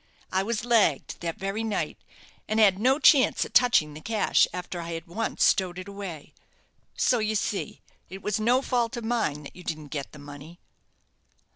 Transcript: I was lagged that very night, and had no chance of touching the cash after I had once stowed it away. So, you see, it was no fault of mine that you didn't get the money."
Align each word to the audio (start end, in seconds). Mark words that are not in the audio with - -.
I 0.31 0.41
was 0.41 0.65
lagged 0.65 1.19
that 1.19 1.37
very 1.37 1.63
night, 1.63 1.99
and 2.47 2.59
had 2.59 2.79
no 2.79 2.97
chance 2.97 3.45
of 3.45 3.53
touching 3.53 3.93
the 3.93 4.01
cash 4.01 4.47
after 4.51 4.81
I 4.81 4.93
had 4.93 5.05
once 5.05 5.43
stowed 5.43 5.77
it 5.77 5.87
away. 5.87 6.33
So, 6.97 7.19
you 7.19 7.35
see, 7.35 7.81
it 8.09 8.23
was 8.23 8.39
no 8.39 8.63
fault 8.63 8.97
of 8.97 9.05
mine 9.05 9.43
that 9.43 9.55
you 9.55 9.63
didn't 9.63 9.89
get 9.89 10.11
the 10.11 10.17
money." 10.17 10.59